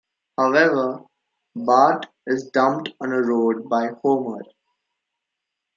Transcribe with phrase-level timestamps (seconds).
[0.35, 1.03] However,
[1.55, 4.41] Bart is dumped on a road by Homer.